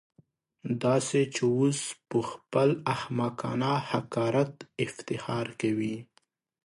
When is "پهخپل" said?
2.09-2.69